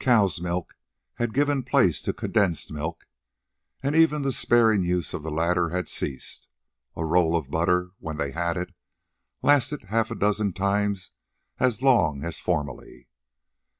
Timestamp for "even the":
3.94-4.32